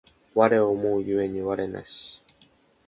[0.33, 2.23] 我思う故に我なし